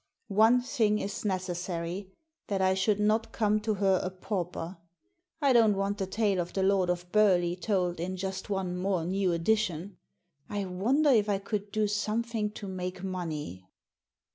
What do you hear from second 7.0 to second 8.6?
Burleigh told in just